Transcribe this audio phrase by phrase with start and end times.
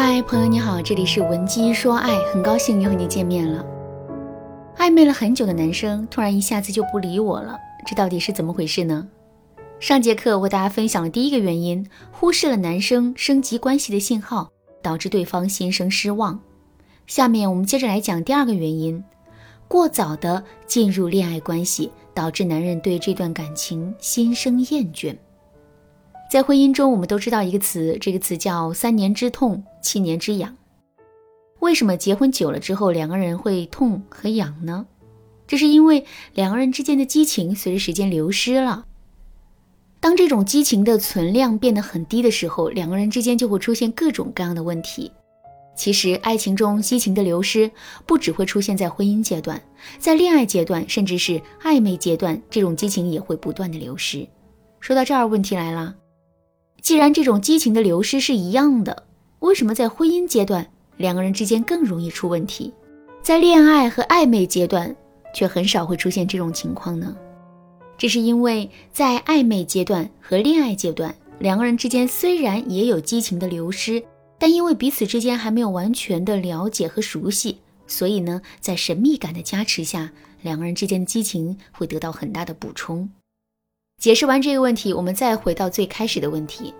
[0.00, 3.66] 嗨，朋友你好，这里是文姬说爱，很高兴又和你见面了。
[4.76, 9.08] 暧昧了很久的男生突然一下子就不理我了，这到底是怎么回事呢？
[9.80, 14.48] 上节课我为大家分享了第一个原因，忽视了男生升级关系的信号，
[14.80, 16.38] 导致对方心生失望。
[17.08, 19.02] 下面我们接着来讲第二个原因，
[19.66, 25.16] 过早的进入恋爱关系，导致男人对这段感情心生厌倦。
[26.30, 30.54] 在婚姻中，我们都知道一个词，这个词叫“三年之痛，七年之痒”。
[31.60, 34.86] 为什么结婚久了之后，两个人会痛和痒呢？
[35.46, 38.84] 这是因为两个人之间的激情随着时间流失了。
[40.00, 45.10] 当这种激情的存量变得很低的时候，两个人之间就会出现各种各样的问题。
[45.74, 47.70] 其实，爱情中激情的流失
[48.04, 49.58] 不只会出现在婚姻阶段，
[49.98, 54.28] 在恋爱阶段，甚至是暧昧阶段，这种激情也会不断的流失。
[54.78, 55.94] 说到这儿，问题来了。
[56.80, 59.04] 既然这种激情的流失是一样的，
[59.40, 60.66] 为什么在婚姻阶段
[60.96, 62.72] 两个人之间更容易出问题，
[63.22, 64.94] 在恋爱和暧昧阶段
[65.34, 67.14] 却很少会出现这种情况呢？
[67.96, 74.02] 这是因为在暧昧阶段和恋爱阶段，两个人之间虽然也有激情的流失，
[74.38, 80.10] 但因为彼此之间还没有完全的了解和熟悉，所以呢，在神秘感的加持下，
[80.42, 83.10] 两个人之间的激情会得到很大的补充。
[83.98, 86.72] 解释完这个问题，我们再回到最开始的问题：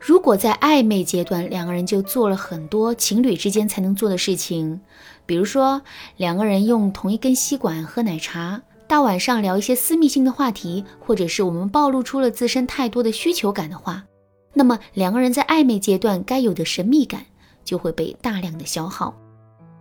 [0.00, 4.80] 如果在暧昧阶段，两个人就做了很多情侣之间才能做的事情，
[5.24, 5.80] 比如说
[6.16, 14.02] 两个人用同一根吸管喝奶茶，大晚上聊一些私密性的话题，或者是我们暴露出了自身太多的需求感的话，
[14.52, 17.24] 那么两个人在暧昧阶段该有的神秘感
[17.64, 19.14] 就会被大量的消耗。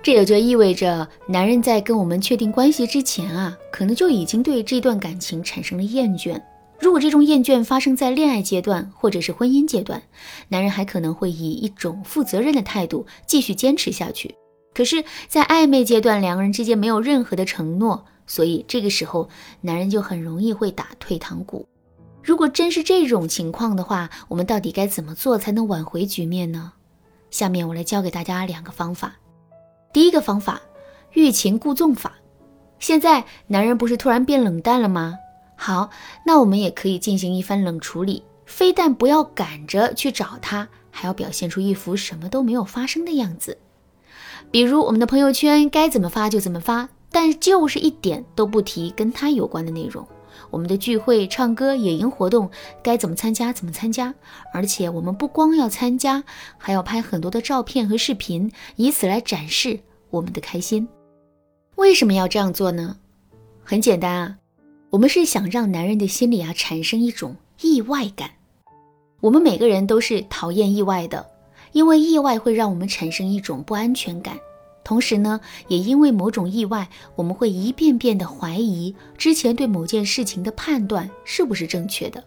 [0.00, 6.40] 这也就意味着，男人在跟我们确定关系之前啊，可能就已经对这段感情产生了厌倦。
[6.82, 10.02] 如果这种厌倦发生在恋爱阶段或者是婚姻阶段，
[10.48, 14.34] 男人还可能会以一种负责任的态度继续坚持下去。
[14.74, 19.28] 可是，在暧昧阶段，两个人之间没有任何的承诺，所以这个时候
[19.60, 21.64] 男人就很容易会打退堂鼓。
[22.20, 26.72] 如果真是这种情况的话，我们到底该怎么做才能挽回局面呢？
[27.30, 29.14] 下面我来教给大家两个方法。
[29.92, 30.60] 第一个方法，
[31.12, 32.14] 欲擒故纵法。
[32.80, 35.16] 现在男人不是突然变冷淡了吗？
[35.64, 35.90] 好，
[36.26, 43.56] 那我们也可以进行一番冷处理，非但不要赶着去找他，还要表现出一副什么都没有发生的样子。
[44.50, 50.04] 比如我们的朋友圈该怎么发就怎么发，但就是一点都不提跟他有关的内容。
[50.50, 52.50] 我们的聚会、唱歌、野营活动
[52.82, 54.12] 该怎么参加怎么参加，
[54.52, 56.24] 而且我们不光要参加，
[56.58, 59.78] 还要拍很多的照片和视频，以此来展示
[60.10, 60.88] 我们的开心。
[61.76, 62.96] 为什么要这样做呢？
[63.62, 64.41] 很简单啊。
[64.92, 68.32] 我们是想让男人的心里啊产生一种意外感。
[69.22, 71.26] 我们每个人都是讨厌意外的，
[71.72, 74.36] 因为意外会让我们产生一种不安全感。
[74.84, 82.22] 同时呢，也因为某种意外，我们会一遍遍的怀疑之前对某件事情的判断是不是正确的，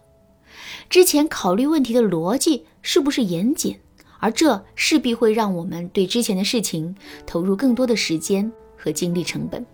[0.90, 3.78] 之前考虑问题的逻辑是不是严谨，
[4.18, 6.92] 而这势必会让我们对之前的事情
[7.24, 9.64] 投入更多的时间和精力成本。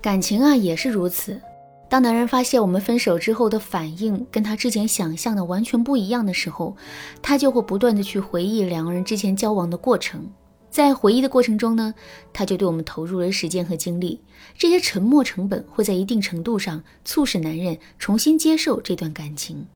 [0.00, 1.38] 感情啊也是如此。
[1.96, 6.76] 当男人发现我们分手之后的反应跟他之前想象的完全不一样的时候，
[7.22, 10.30] 他就会不断的去回忆两个人之前交往的过程。
[10.68, 11.94] 在回忆的过程中呢，
[12.34, 14.20] 他就对我们投入了时间和精力。
[14.58, 19.66] 这些沉默成本会在一定程度上促使男人重新接受这段感情。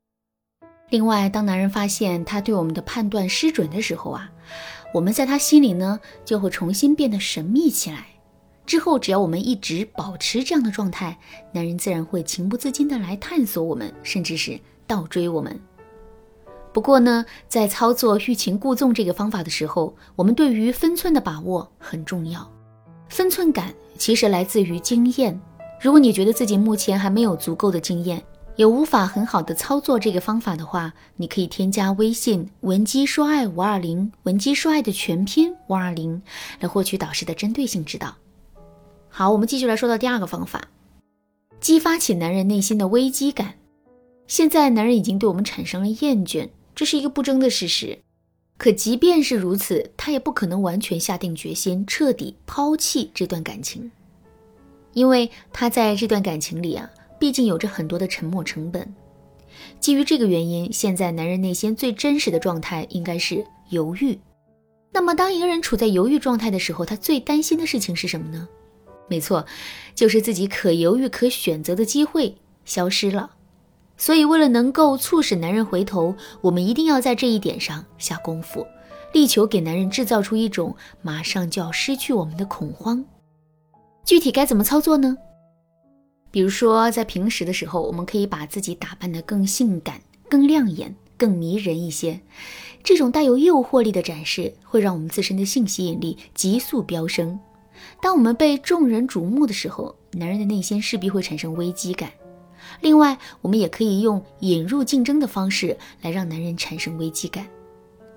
[0.91, 4.31] 另外，当男人发现他对我们的判断失准的时候啊，
[4.93, 8.09] 我们在他心里呢就会重新变得神秘起来。
[8.71, 11.19] 之后，只要我们一直保持这样的状态，
[11.51, 15.61] 男人自然会情不自禁的来探索我们，甚至是倒追我们。
[16.73, 22.49] 不过呢，在操作欲擒故纵这个方法的时候，我们对于分寸的把握很重要。
[23.09, 25.41] 分寸感其实来自于经验。
[25.81, 28.23] 如果你觉得自己目前还没有足够的经验，
[28.55, 36.23] 也无法很好的操作这个方法的话，你可以添加微信文姬说爱五二零，文姬说爱的全拼五二零，
[36.61, 38.15] 来获取导师的针对性指导。
[39.13, 40.69] 好，我们继续来说到第二个方法，
[41.61, 43.55] 激发起男人内心的危机感。
[44.29, 47.99] 现在男人已经对我们产生了厌倦，这是一个不争的事实。
[48.57, 53.91] 可即便是如此，他也不可能完全下定决心彻底抛弃这段感情，
[54.93, 58.95] 因为他在这段感情里啊，毕竟有着很多的沉默成本。
[59.81, 64.19] 基于这个原因，现在男人内心最真实的状态应该是犹豫。
[64.93, 68.49] 那么，当一个人处在犹豫状态的时候，他最担心的事情是什么呢？
[69.11, 69.45] 没错，
[69.95, 73.33] 就是自己可犹豫、可选择的机会消失了。
[73.97, 78.65] 所以，为了能够促使男人回头，我们一定要在这一点上下功夫。
[79.13, 83.05] 力求给男人制造出一种马上就要失去我们的恐慌。
[84.05, 85.17] 具体该怎么操作呢？
[86.31, 92.21] 比如说，在平时的时候，我们可以把自己打扮得更性感、更亮眼、更迷人一些。
[92.85, 97.39] 这种带有诱惑力的展示，会让我们自身的性吸引力急速飙升。
[98.03, 102.11] 当我们被众人瞩目的时候，男人的内心势必会产生危机感。
[102.81, 107.47] 另外，我们也可以用引入竞争的方式来让男人产生危机感。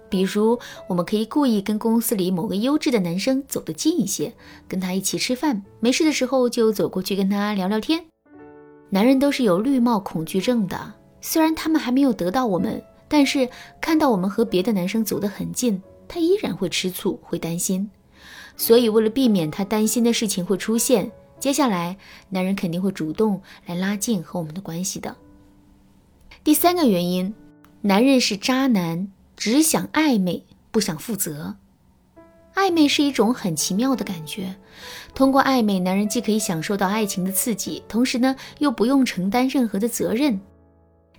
[0.09, 4.31] 比如，我们可以故意跟公司里某个优质的男生走得近一些，
[4.67, 8.05] 跟他一起吃饭，没事的时候就走过去跟他聊聊天。
[8.89, 13.49] 男人都是有绿帽恐惧症的，虽然他们还没有得到我们，但是
[13.81, 17.89] 看到我们和别的男生走得很近，他依然会吃醋，会担心。
[18.55, 21.11] 所以，为了避免他担心的事情会出现。
[21.39, 21.97] 接下来，
[22.29, 25.15] 男人肯定会主动来拉近和我们的关系的。
[26.43, 27.33] 第三个原因，
[27.81, 31.55] 男人是渣男，只想暧昧，不想负责。
[32.55, 34.55] 暧昧是一种很奇妙的感觉，
[35.13, 40.39] 通过暧昧，男人既可以享受到爱情的刺激，同时呢，又不用承担任何的责任。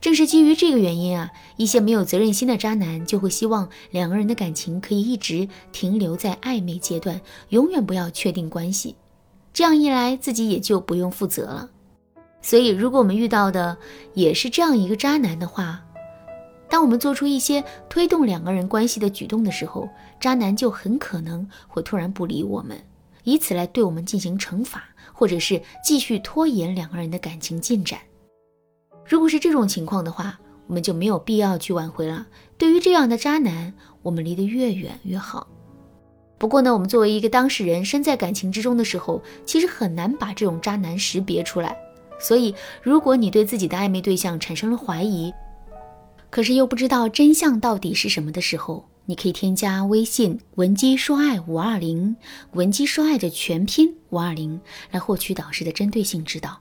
[0.04, 7.18] 正是基于这个原因啊，一些没有责任心的渣男就会希望两个人的感情可以一直停留在暧昧阶段，
[7.48, 8.96] 永远不要确定关系。
[9.54, 11.70] 这样一来，自己也就不用负责了。
[12.42, 13.78] 所以，如果我们遇到的
[14.12, 15.82] 也是这样一个渣男的话，
[16.68, 19.88] 当我们做出一些推动两个人关系的举动的时候，
[20.20, 22.78] 渣男就很可能会突然不理我们，
[23.22, 24.84] 以此来对我们进行惩罚，
[25.14, 27.98] 或者是继续拖延两个人的感情进展。
[29.06, 32.26] 如果是这种情况的话，我们就没有必要去挽回了。
[32.56, 35.46] 对于这样的渣男，我们离得越远越好。
[36.38, 41.76] 不过呢，我们作为一个当事人，身在感情之中的时候，其实很难把这种渣男识别出来。
[42.18, 45.32] 所以，如果你对自己的暧昧对象产生了怀疑，
[46.30, 52.16] 可是又不知道真相到底是什么的时候，你可以添加微信文姬说爱五二零，
[52.52, 54.60] 文姬说爱的全拼五二零，
[54.90, 56.60] 来获取导师的针对性指导。